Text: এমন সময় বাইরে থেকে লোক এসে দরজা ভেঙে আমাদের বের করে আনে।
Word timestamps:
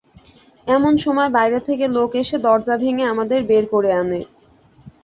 এমন 0.67 0.93
সময় 0.97 1.29
বাইরে 1.37 1.59
থেকে 1.67 1.85
লোক 1.89 2.11
এসে 2.21 2.37
দরজা 2.45 2.75
ভেঙে 2.77 3.05
আমাদের 3.13 3.39
বের 3.49 3.65
করে 3.73 3.89
আনে। 3.93 4.21